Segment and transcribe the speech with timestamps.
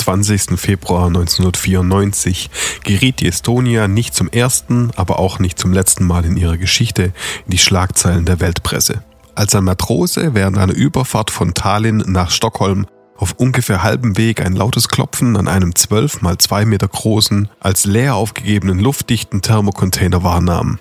[0.00, 0.58] 20.
[0.58, 2.48] Februar 1994
[2.84, 7.12] geriet die Estonia nicht zum ersten, aber auch nicht zum letzten Mal in ihrer Geschichte
[7.44, 9.04] in die Schlagzeilen der Weltpresse.
[9.34, 12.86] Als ein Matrose während einer Überfahrt von Tallinn nach Stockholm
[13.16, 17.84] auf ungefähr halbem Weg ein lautes Klopfen an einem 12 mal 2 Meter großen, als
[17.84, 20.78] leer aufgegebenen luftdichten Thermocontainer wahrnahm.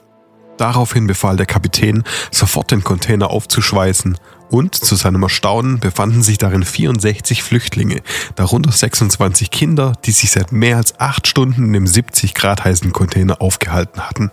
[0.60, 4.18] Daraufhin befahl der Kapitän, sofort den Container aufzuschweißen
[4.50, 8.02] und zu seinem Erstaunen befanden sich darin 64 Flüchtlinge,
[8.36, 12.92] darunter 26 Kinder, die sich seit mehr als acht Stunden in dem 70 Grad heißen
[12.92, 14.32] Container aufgehalten hatten.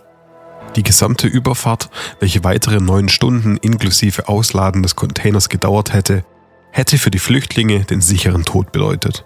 [0.75, 6.25] Die gesamte Überfahrt, welche weitere neun Stunden inklusive Ausladen des Containers gedauert hätte,
[6.71, 9.25] hätte für die Flüchtlinge den sicheren Tod bedeutet.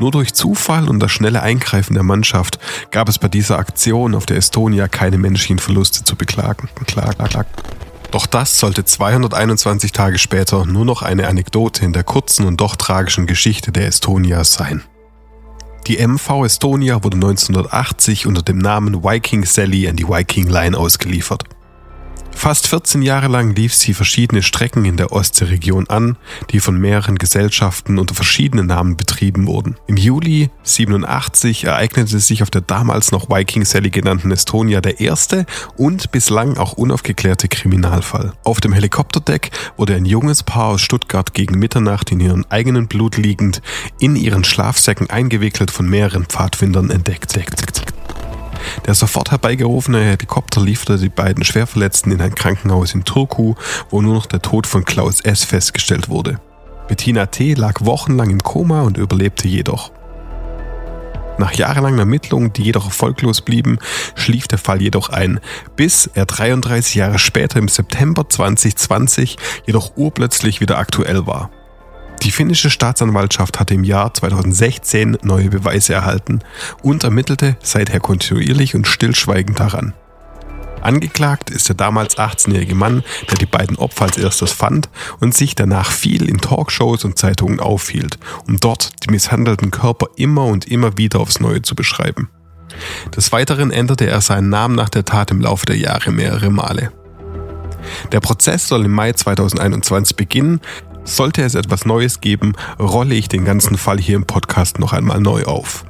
[0.00, 2.58] Nur durch Zufall und das schnelle Eingreifen der Mannschaft
[2.90, 6.68] gab es bei dieser Aktion auf der Estonia keine menschlichen Verluste zu beklagen.
[8.10, 12.76] Doch das sollte 221 Tage später nur noch eine Anekdote in der kurzen und doch
[12.76, 14.82] tragischen Geschichte der Estonia sein.
[15.86, 21.44] Die MV Estonia wurde 1980 unter dem Namen Viking Sally an die Viking Line ausgeliefert.
[22.38, 26.16] Fast 14 Jahre lang lief sie verschiedene Strecken in der Ostseeregion an,
[26.50, 29.74] die von mehreren Gesellschaften unter verschiedenen Namen betrieben wurden.
[29.88, 35.46] Im Juli 87 ereignete sich auf der damals noch Viking Sally genannten Estonia der erste
[35.76, 38.32] und bislang auch unaufgeklärte Kriminalfall.
[38.44, 43.16] Auf dem Helikopterdeck wurde ein junges Paar aus Stuttgart gegen Mitternacht in ihrem eigenen Blut
[43.16, 43.62] liegend,
[43.98, 47.32] in ihren Schlafsäcken eingewickelt von mehreren Pfadfindern entdeckt.
[48.86, 53.54] Der sofort herbeigerufene Helikopter lieferte die beiden Schwerverletzten in ein Krankenhaus in Turku,
[53.90, 55.44] wo nur noch der Tod von Klaus S.
[55.44, 56.40] festgestellt wurde.
[56.88, 57.54] Bettina T.
[57.54, 59.92] lag wochenlang im Koma und überlebte jedoch.
[61.38, 63.78] Nach jahrelangen Ermittlungen, die jedoch erfolglos blieben,
[64.16, 65.38] schlief der Fall jedoch ein,
[65.76, 71.50] bis er 33 Jahre später im September 2020 jedoch urplötzlich wieder aktuell war.
[72.22, 76.40] Die finnische Staatsanwaltschaft hatte im Jahr 2016 neue Beweise erhalten
[76.82, 79.94] und ermittelte seither kontinuierlich und stillschweigend daran.
[80.80, 84.88] Angeklagt ist der damals 18-jährige Mann, der die beiden Opfer als erstes fand
[85.20, 90.44] und sich danach viel in Talkshows und Zeitungen aufhielt, um dort die misshandelten Körper immer
[90.44, 92.28] und immer wieder aufs Neue zu beschreiben.
[93.16, 96.92] Des Weiteren änderte er seinen Namen nach der Tat im Laufe der Jahre mehrere Male.
[98.12, 100.60] Der Prozess soll im Mai 2021 beginnen,
[101.16, 105.20] sollte es etwas Neues geben, rolle ich den ganzen Fall hier im Podcast noch einmal
[105.20, 105.84] neu auf.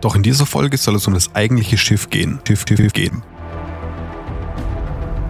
[0.00, 2.40] Doch in dieser Folge soll es um das eigentliche Schiff gehen.
[2.46, 3.22] Schiff, Schiff gehen.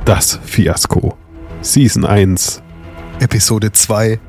[0.05, 1.17] Das Fiasko.
[1.61, 2.63] Season 1.
[3.21, 4.21] Episode 2.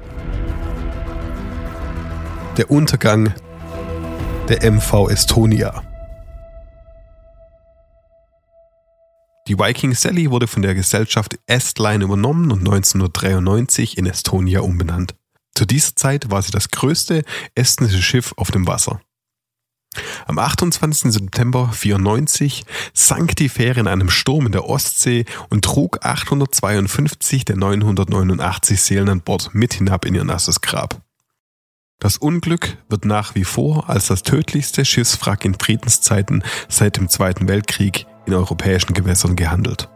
[2.57, 3.33] Der Untergang
[4.49, 5.83] der MV Estonia.
[9.51, 15.13] Die Viking Sally wurde von der Gesellschaft Estline übernommen und 1993 in Estonia umbenannt.
[15.53, 19.01] Zu dieser Zeit war sie das größte estnische Schiff auf dem Wasser.
[20.25, 21.11] Am 28.
[21.11, 22.63] September 1994
[22.93, 29.09] sank die Fähre in einem Sturm in der Ostsee und trug 852 der 989 Seelen
[29.09, 31.01] an Bord mit hinab in ihr nasses Grab.
[31.99, 37.49] Das Unglück wird nach wie vor als das tödlichste Schiffswrack in Friedenszeiten seit dem Zweiten
[37.49, 39.89] Weltkrieg in europäischen Gewässern gehandelt.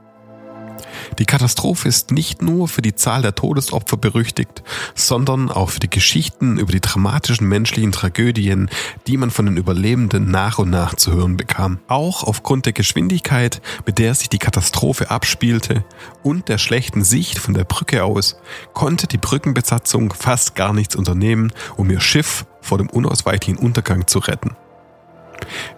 [1.19, 4.63] Die Katastrophe ist nicht nur für die Zahl der Todesopfer berüchtigt,
[4.93, 8.69] sondern auch für die Geschichten über die dramatischen menschlichen Tragödien,
[9.07, 11.79] die man von den Überlebenden nach und nach zu hören bekam.
[11.87, 15.85] Auch aufgrund der Geschwindigkeit, mit der sich die Katastrophe abspielte
[16.23, 18.35] und der schlechten Sicht von der Brücke aus,
[18.73, 24.19] konnte die Brückenbesatzung fast gar nichts unternehmen, um ihr Schiff vor dem unausweichlichen Untergang zu
[24.19, 24.55] retten.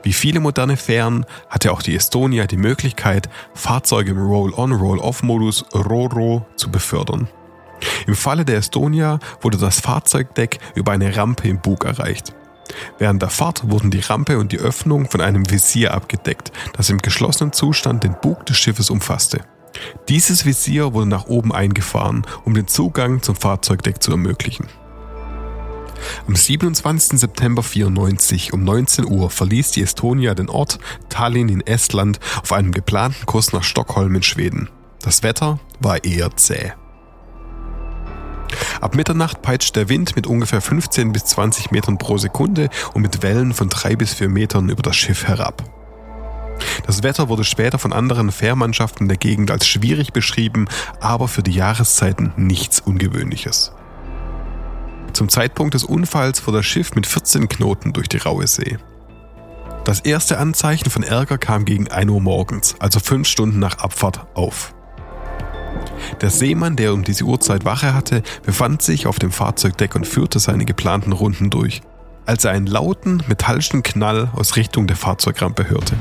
[0.04, 6.72] Wie viele moderne Fähren hatte auch die Estonia die Möglichkeit, Fahrzeuge im Roll-on-Roll-off-Modus RORO zu
[6.72, 7.28] befördern.
[8.08, 12.34] Im Falle der Estonia wurde das Fahrzeugdeck über eine Rampe im Bug erreicht.
[12.98, 16.98] Während der Fahrt wurden die Rampe und die Öffnung von einem Visier abgedeckt, das im
[17.00, 19.42] geschlossenen Zustand den Bug des Schiffes umfasste.
[20.10, 24.68] Dieses Visier wurde nach oben eingefahren, um den Zugang zum Fahrzeugdeck zu ermöglichen.
[26.28, 27.18] Am 27.
[27.22, 30.78] September 94 um 19 Uhr verließ die Estonia den Ort
[31.08, 34.70] Tallinn in Estland auf einem geplanten Kurs nach Stockholm in Schweden.
[35.02, 36.74] Das Wetter war eher zäh.
[38.82, 43.24] Ab Mitternacht peitscht der Wind mit ungefähr 15 bis 20 Metern pro Sekunde und mit
[43.24, 45.64] Wellen von 3 bis 4 Metern über das Schiff herab.
[46.86, 50.68] Das Wetter wurde später von anderen Fährmannschaften der Gegend als schwierig beschrieben,
[51.00, 53.72] aber für die Jahreszeiten nichts Ungewöhnliches.
[55.14, 58.78] Zum Zeitpunkt des Unfalls fuhr das Schiff mit 14 Knoten durch die raue See.
[59.84, 64.28] Das erste Anzeichen von Ärger kam gegen 1 Uhr morgens, also fünf Stunden nach Abfahrt,
[64.34, 64.74] auf.
[66.22, 70.40] Der Seemann, der um diese Uhrzeit Wache hatte, befand sich auf dem Fahrzeugdeck und führte
[70.40, 71.82] seine geplanten Runden durch,
[72.26, 75.96] als er einen lauten, metallischen Knall aus Richtung der Fahrzeugrampe hörte.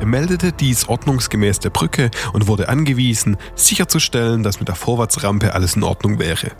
[0.00, 5.76] Er meldete dies ordnungsgemäß der Brücke und wurde angewiesen, sicherzustellen, dass mit der Vorwärtsrampe alles
[5.76, 6.52] in Ordnung wäre.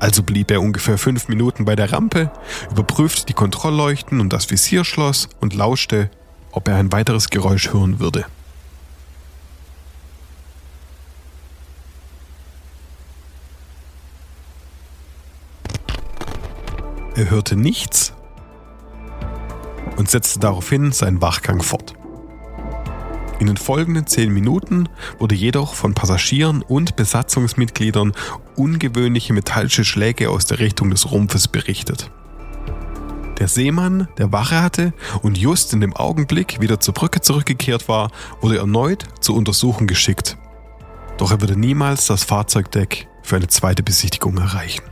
[0.00, 2.30] Also blieb er ungefähr fünf Minuten bei der Rampe,
[2.70, 6.10] überprüfte die Kontrollleuchten und das Visierschloss und lauschte,
[6.52, 8.24] ob er ein weiteres Geräusch hören würde.
[17.14, 18.14] Er hörte nichts
[19.96, 21.99] und setzte daraufhin seinen Wachgang fort.
[23.40, 24.86] In den folgenden zehn Minuten
[25.18, 28.12] wurde jedoch von Passagieren und Besatzungsmitgliedern
[28.54, 32.10] ungewöhnliche metallische Schläge aus der Richtung des Rumpfes berichtet.
[33.38, 34.92] Der Seemann, der Wache hatte
[35.22, 38.10] und just in dem Augenblick wieder zur Brücke zurückgekehrt war,
[38.42, 40.36] wurde erneut zur Untersuchung geschickt.
[41.16, 44.82] Doch er würde niemals das Fahrzeugdeck für eine zweite Besichtigung erreichen.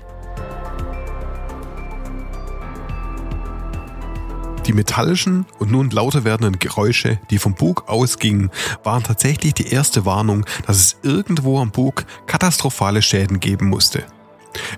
[4.69, 8.51] Die metallischen und nun lauter werdenden Geräusche, die vom Bug ausgingen,
[8.85, 14.05] waren tatsächlich die erste Warnung, dass es irgendwo am Bug katastrophale Schäden geben musste.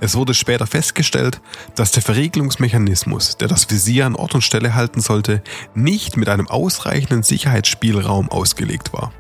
[0.01, 1.41] Es wurde später festgestellt,
[1.75, 5.43] dass der Verriegelungsmechanismus, der das Visier an Ort und Stelle halten sollte,
[5.75, 9.13] nicht mit einem ausreichenden Sicherheitsspielraum ausgelegt war.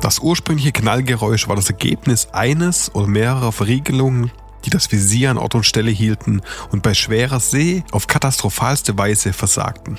[0.00, 4.30] Das ursprüngliche Knallgeräusch war das Ergebnis eines oder mehrerer Verriegelungen
[4.64, 9.32] die das Visier an Ort und Stelle hielten und bei schwerer See auf katastrophalste Weise
[9.32, 9.98] versagten.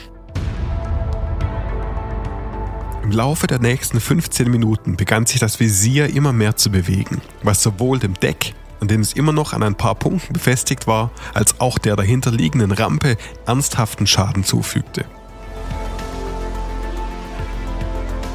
[3.04, 7.62] Im Laufe der nächsten 15 Minuten begann sich das Visier immer mehr zu bewegen, was
[7.62, 11.60] sowohl dem Deck, an dem es immer noch an ein paar Punkten befestigt war, als
[11.60, 15.06] auch der dahinterliegenden Rampe ernsthaften Schaden zufügte.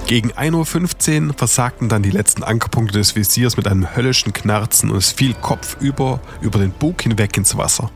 [0.08, 4.96] Gegen 1.15 Uhr versagten dann die letzten Ankerpunkte des Visiers mit einem höllischen Knarzen und
[4.96, 7.90] es fiel kopfüber über den Bug hinweg ins Wasser.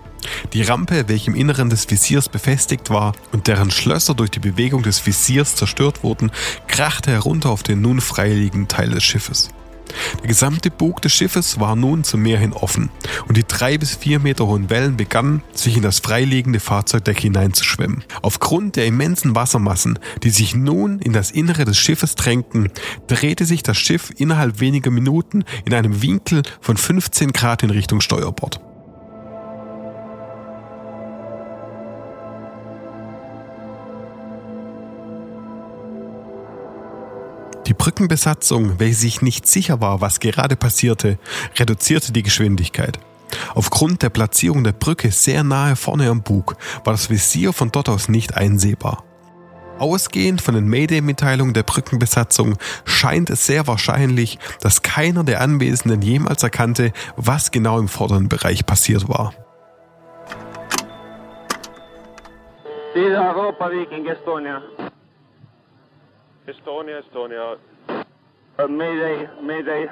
[0.52, 4.82] Die Rampe, welche im Inneren des Visiers befestigt war und deren Schlösser durch die Bewegung
[4.82, 6.30] des Visiers zerstört wurden,
[6.66, 9.48] krachte herunter auf den nun freiliegenden Teil des Schiffes.
[10.20, 12.90] Der gesamte Bug des Schiffes war nun zum Meer hin offen
[13.28, 18.04] und die drei bis vier Meter hohen Wellen begannen, sich in das freiliegende Fahrzeugdeck hineinzuschwemmen.
[18.22, 22.70] Aufgrund der immensen Wassermassen, die sich nun in das Innere des Schiffes drängten,
[23.06, 28.00] drehte sich das Schiff innerhalb weniger Minuten in einem Winkel von 15 Grad in Richtung
[28.00, 28.60] Steuerbord.
[37.72, 41.18] Die Brückenbesatzung, welche sich nicht sicher war, was gerade passierte,
[41.58, 42.98] reduzierte die Geschwindigkeit.
[43.54, 47.88] Aufgrund der Platzierung der Brücke sehr nahe vorne am Bug war das Visier von dort
[47.88, 49.04] aus nicht einsehbar.
[49.78, 56.42] Ausgehend von den Mayday-Mitteilungen der Brückenbesatzung scheint es sehr wahrscheinlich, dass keiner der Anwesenden jemals
[56.42, 59.32] erkannte, was genau im vorderen Bereich passiert war.
[62.94, 64.60] Europa Viking Estonia.
[66.46, 67.56] Estonia, Estonia.
[68.58, 69.86] Uh, mayday, Mayday.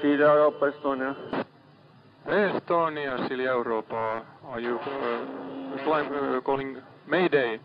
[0.00, 1.14] Sida Europa, Estonia.
[2.26, 4.24] Estonia, Silja Europa.
[4.48, 6.76] Are you uh, flying, uh, calling
[7.06, 7.60] Mayday?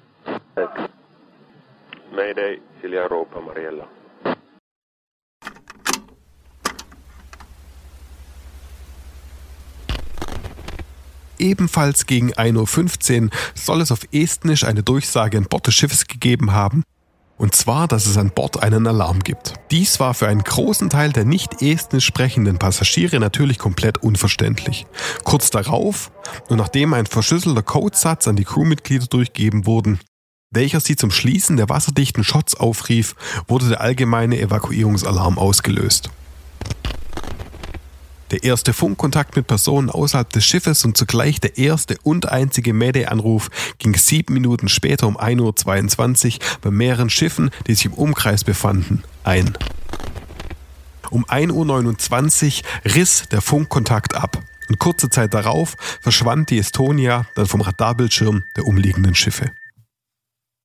[2.11, 3.87] Mayday, Silja Europa, Mariella.
[11.39, 16.51] Ebenfalls gegen 1.15 Uhr soll es auf Estnisch eine Durchsage an Bord des Schiffes gegeben
[16.51, 16.83] haben,
[17.39, 19.53] und zwar, dass es an Bord einen Alarm gibt.
[19.71, 24.85] Dies war für einen großen Teil der nicht estnisch sprechenden Passagiere natürlich komplett unverständlich.
[25.23, 26.11] Kurz darauf,
[26.49, 29.99] und nachdem ein verschlüsselter Codesatz an die Crewmitglieder durchgegeben wurden,
[30.51, 33.15] welcher sie zum Schließen der wasserdichten Shots aufrief,
[33.47, 36.09] wurde der allgemeine Evakuierungsalarm ausgelöst.
[38.31, 43.49] Der erste Funkkontakt mit Personen außerhalb des Schiffes und zugleich der erste und einzige Mayday-Anruf
[43.79, 49.03] ging sieben Minuten später um 1.22 Uhr bei mehreren Schiffen, die sich im Umkreis befanden,
[49.23, 49.57] ein.
[51.09, 57.47] Um 1.29 Uhr riss der Funkkontakt ab und kurze Zeit darauf verschwand die Estonia dann
[57.47, 59.51] vom Radarbildschirm der umliegenden Schiffe.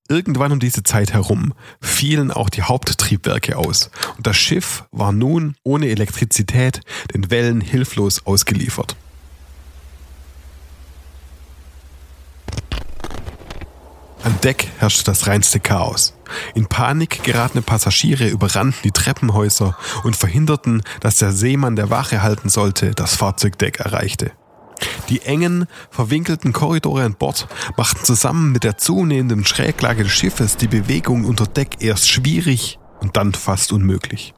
[0.09, 5.57] Irgendwann um diese Zeit herum fielen auch die Haupttriebwerke aus und das Schiff war nun
[5.63, 6.81] ohne Elektrizität
[7.15, 8.97] den Wellen hilflos ausgeliefert.
[14.23, 16.15] An Deck herrschte das reinste Chaos.
[16.55, 22.51] In Panik geratene Passagiere überrannten die Treppenhäuser und verhinderten, dass der Seemann der Wache halten
[22.51, 24.33] sollte, das Fahrzeugdeck erreichte.
[25.09, 30.69] Die engen, verwinkelten Korridore an Bord machten zusammen mit der zunehmenden Schräglage des Schiffes die
[30.69, 34.35] Bewegung unter Deck erst schwierig und dann fast unmöglich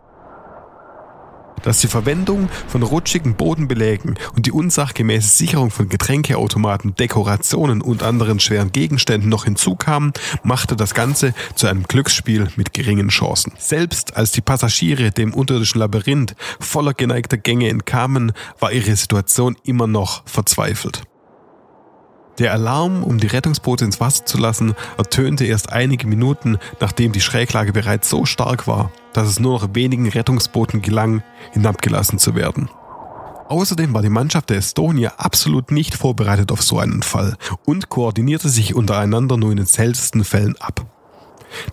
[1.62, 8.40] dass die Verwendung von rutschigen Bodenbelägen und die unsachgemäße Sicherung von Getränkeautomaten, Dekorationen und anderen
[8.40, 13.52] schweren Gegenständen noch hinzukamen, machte das Ganze zu einem Glücksspiel mit geringen Chancen.
[13.58, 19.86] Selbst als die Passagiere dem unterirdischen Labyrinth voller geneigter Gänge entkamen, war ihre Situation immer
[19.86, 21.02] noch verzweifelt.
[22.38, 27.22] Der Alarm, um die Rettungsboote ins Wasser zu lassen, ertönte erst einige Minuten, nachdem die
[27.22, 32.68] Schräglage bereits so stark war, dass es nur noch wenigen Rettungsbooten gelang, hinabgelassen zu werden.
[33.48, 38.48] Außerdem war die Mannschaft der Estonia absolut nicht vorbereitet auf so einen Fall und koordinierte
[38.48, 40.84] sich untereinander nur in den seltensten Fällen ab.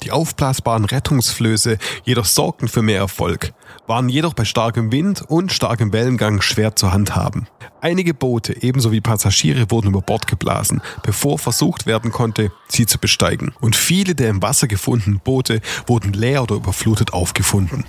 [0.04, 3.54] Die aufblasbaren Rettungsflöße jedoch sorgten für mehr Erfolg,
[3.88, 7.48] waren jedoch bei starkem Wind und starkem Wellengang schwer zu handhaben.
[7.82, 12.98] Einige Boote ebenso wie Passagiere wurden über Bord geblasen, bevor versucht werden konnte, sie zu
[12.98, 13.54] besteigen.
[13.60, 17.86] Und viele der im Wasser gefundenen Boote wurden leer oder überflutet aufgefunden.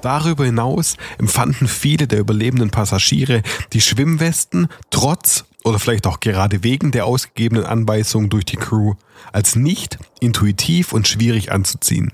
[0.00, 6.90] Darüber hinaus empfanden viele der überlebenden Passagiere die Schwimmwesten trotz oder vielleicht auch gerade wegen
[6.90, 8.94] der ausgegebenen Anweisungen durch die Crew
[9.32, 12.12] als nicht intuitiv und schwierig anzuziehen.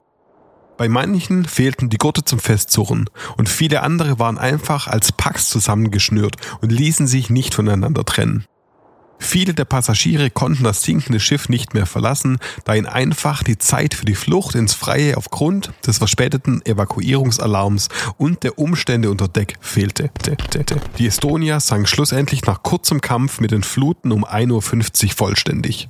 [0.77, 6.37] Bei manchen fehlten die Gurte zum Festzurren und viele andere waren einfach als Packs zusammengeschnürt
[6.61, 8.45] und ließen sich nicht voneinander trennen.
[9.19, 13.95] Viele der Passagiere konnten das sinkende Schiff nicht mehr verlassen, da ihnen einfach die Zeit
[13.95, 20.11] für die Flucht ins Freie aufgrund des verspäteten Evakuierungsalarms und der Umstände unter Deck fehlte.
[20.99, 25.89] Die Estonia sank schlussendlich nach kurzem Kampf mit den Fluten um 1.50 Uhr vollständig.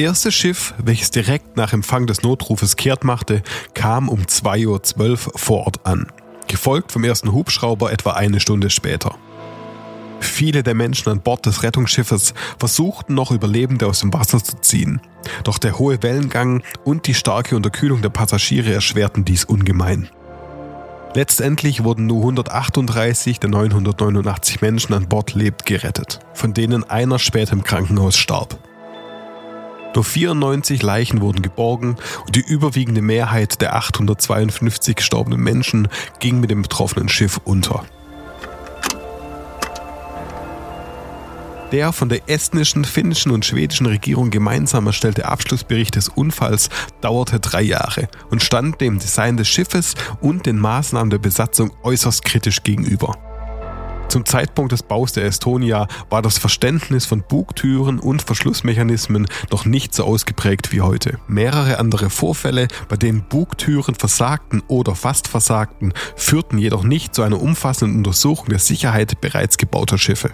[0.00, 3.42] Erste Schiff, welches direkt nach Empfang des Notrufes kehrt machte,
[3.74, 6.06] kam um 2.12 Uhr vor Ort an,
[6.48, 9.14] gefolgt vom ersten Hubschrauber etwa eine Stunde später.
[10.20, 15.00] Viele der Menschen an Bord des Rettungsschiffes versuchten noch Überlebende aus dem Wasser zu ziehen,
[15.44, 20.08] doch der hohe Wellengang und die starke Unterkühlung der Passagiere erschwerten dies ungemein.
[21.14, 27.52] Letztendlich wurden nur 138 der 989 Menschen an Bord lebt gerettet, von denen einer später
[27.52, 28.58] im Krankenhaus starb.
[29.94, 35.88] Nur 94 Leichen wurden geborgen und die überwiegende Mehrheit der 852 gestorbenen Menschen
[36.20, 37.84] ging mit dem betroffenen Schiff unter.
[41.72, 46.68] Der von der estnischen, finnischen und schwedischen Regierung gemeinsam erstellte Abschlussbericht des Unfalls
[47.00, 52.24] dauerte drei Jahre und stand dem Design des Schiffes und den Maßnahmen der Besatzung äußerst
[52.24, 53.29] kritisch gegenüber.
[54.10, 59.94] Zum Zeitpunkt des Baus der Estonia war das Verständnis von Bugtüren und Verschlussmechanismen noch nicht
[59.94, 61.20] so ausgeprägt wie heute.
[61.28, 67.40] Mehrere andere Vorfälle, bei denen Bugtüren versagten oder fast versagten, führten jedoch nicht zu einer
[67.40, 70.32] umfassenden Untersuchung der Sicherheit bereits gebauter Schiffe.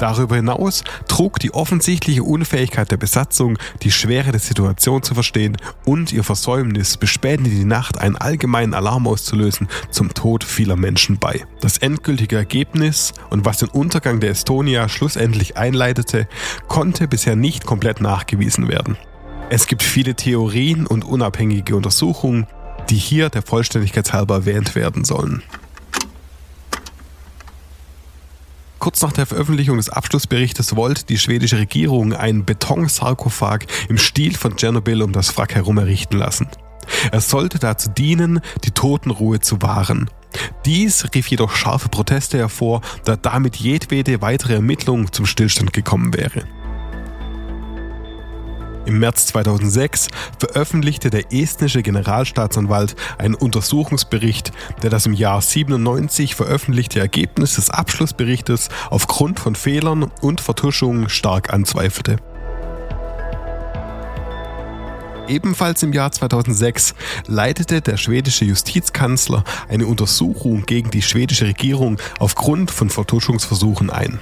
[0.00, 6.10] Darüber hinaus trug die offensichtliche Unfähigkeit der Besatzung, die Schwere der Situation zu verstehen und
[6.10, 11.18] ihr Versäumnis, bis spät in die Nacht einen allgemeinen Alarm auszulösen, zum Tod vieler Menschen
[11.18, 11.44] bei.
[11.60, 16.26] Das endgültige Ergebnis und was den Untergang der Estonia schlussendlich einleitete,
[16.66, 18.96] konnte bisher nicht komplett nachgewiesen werden.
[19.50, 22.46] Es gibt viele Theorien und unabhängige Untersuchungen,
[22.88, 25.42] die hier der Vollständigkeit halber erwähnt werden sollen.
[28.80, 34.56] Kurz nach der Veröffentlichung des Abschlussberichtes wollte die schwedische Regierung einen Betonsarkophag im Stil von
[34.56, 36.48] Tschernobyl um das Wrack herum errichten lassen.
[37.12, 40.08] Er sollte dazu dienen, die Totenruhe zu wahren.
[40.64, 46.44] Dies rief jedoch scharfe Proteste hervor, da damit jedwede weitere Ermittlung zum Stillstand gekommen wäre.
[48.90, 50.08] Im März 2006
[50.40, 54.50] veröffentlichte der estnische Generalstaatsanwalt einen Untersuchungsbericht,
[54.82, 61.52] der das im Jahr 97 veröffentlichte Ergebnis des Abschlussberichtes aufgrund von Fehlern und Vertuschungen stark
[61.52, 62.16] anzweifelte.
[65.28, 66.96] Ebenfalls im Jahr 2006
[67.28, 74.18] leitete der schwedische Justizkanzler eine Untersuchung gegen die schwedische Regierung aufgrund von Vertuschungsversuchen ein.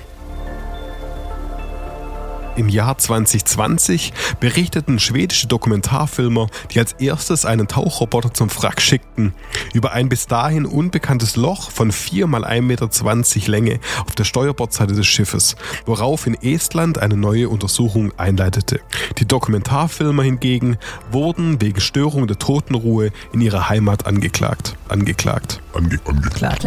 [2.58, 9.32] Im Jahr 2020 berichteten schwedische Dokumentarfilmer, die als erstes einen Tauchroboter zum Wrack schickten,
[9.74, 14.94] über ein bis dahin unbekanntes Loch von 4 mal 1,20 Meter Länge auf der Steuerbordseite
[14.94, 15.54] des Schiffes,
[15.86, 18.80] worauf in Estland eine neue Untersuchung einleitete.
[19.18, 20.78] Die Dokumentarfilmer hingegen
[21.12, 24.76] wurden wegen Störung der Totenruhe in ihrer Heimat angeklagt.
[24.88, 25.60] Angeklagt.
[25.74, 26.64] Ange angeklagt.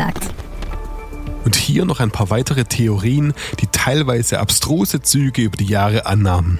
[1.43, 6.59] Und hier noch ein paar weitere Theorien, die teilweise abstruse Züge über die Jahre annahmen.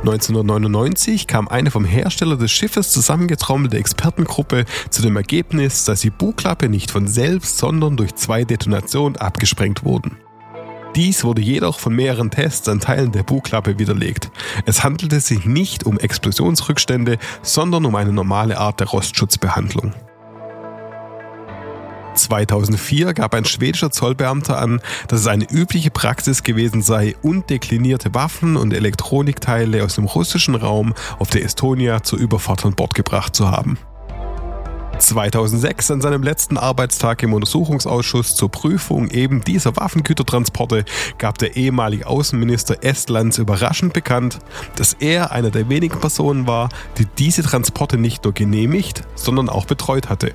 [0.00, 6.68] 1999 kam eine vom Hersteller des Schiffes zusammengetrommelte Expertengruppe zu dem Ergebnis, dass die Bugklappe
[6.68, 10.18] nicht von selbst, sondern durch zwei Detonationen abgesprengt wurden.
[10.94, 14.30] Dies wurde jedoch von mehreren Tests an Teilen der Bugklappe widerlegt.
[14.66, 19.94] Es handelte sich nicht um Explosionsrückstände, sondern um eine normale Art der Rostschutzbehandlung.
[22.14, 28.56] 2004 gab ein schwedischer Zollbeamter an, dass es eine übliche Praxis gewesen sei, undeklinierte Waffen
[28.56, 33.50] und Elektronikteile aus dem russischen Raum auf der Estonia zur Überfahrt an Bord gebracht zu
[33.50, 33.78] haben.
[34.98, 40.84] 2006 an seinem letzten Arbeitstag im Untersuchungsausschuss zur Prüfung eben dieser Waffengütertransporte
[41.18, 44.38] gab der ehemalige Außenminister Estlands überraschend bekannt,
[44.76, 46.68] dass er einer der wenigen Personen war,
[46.98, 50.32] die diese Transporte nicht nur genehmigt, sondern auch betreut hatte.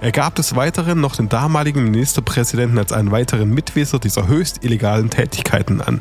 [0.00, 5.10] Er gab des Weiteren noch den damaligen Ministerpräsidenten als einen weiteren Mitwisser dieser höchst illegalen
[5.10, 6.00] Tätigkeiten an.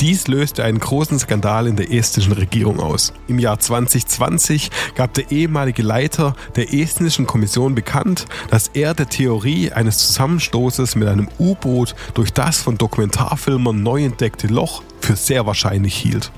[0.00, 3.14] Dies löste einen großen Skandal in der estnischen Regierung aus.
[3.28, 9.72] Im Jahr 2020 gab der ehemalige Leiter der estnischen Kommission bekannt, dass er der Theorie
[9.72, 15.96] eines Zusammenstoßes mit einem U-Boot durch das von Dokumentarfilmern neu entdeckte Loch für sehr wahrscheinlich
[15.96, 16.30] hielt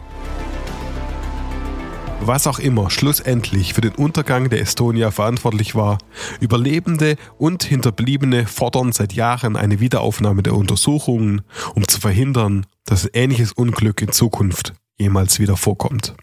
[2.20, 5.98] was auch immer schlussendlich für den Untergang der Estonia verantwortlich war,
[6.40, 11.42] Überlebende und Hinterbliebene fordern seit Jahren eine Wiederaufnahme der Untersuchungen,
[11.74, 16.14] um zu verhindern, dass ähnliches Unglück in Zukunft jemals wieder vorkommt.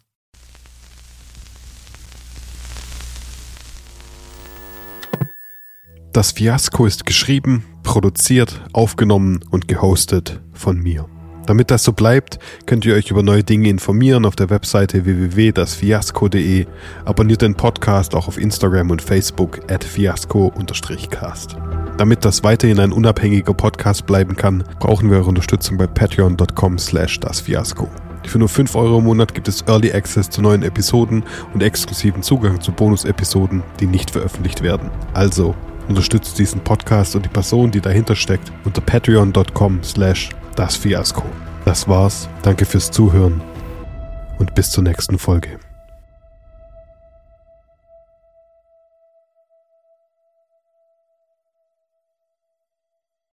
[6.11, 11.09] Das Fiasko ist geschrieben, produziert, aufgenommen und gehostet von mir.
[11.45, 16.65] Damit das so bleibt, könnt ihr euch über neue Dinge informieren auf der Webseite www.dasfiasco.de.
[17.05, 21.55] Abonniert den Podcast auch auf Instagram und Facebook at fiasco-cast.
[21.97, 27.19] Damit das weiterhin ein unabhängiger Podcast bleiben kann, brauchen wir eure Unterstützung bei patreon.com slash
[27.19, 27.89] dasfiasco.
[28.27, 31.23] Für nur 5 Euro im Monat gibt es Early Access zu neuen Episoden
[31.53, 34.89] und exklusiven Zugang zu Bonus-Episoden, die nicht veröffentlicht werden.
[35.13, 35.55] Also
[35.87, 41.23] unterstützt diesen Podcast und die Person, die dahinter steckt, unter patreon.com slash das Fiasko.
[41.65, 42.29] Das war's.
[42.41, 43.41] Danke fürs Zuhören
[44.37, 45.59] und bis zur nächsten Folge.